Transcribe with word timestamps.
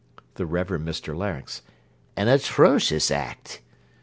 THE 0.33 0.47
REVEREND 0.47 0.83
MR 0.87 1.15
LARYNX 1.15 1.61
An 2.17 2.27
atrocious 2.27 3.11
act. 3.11 3.61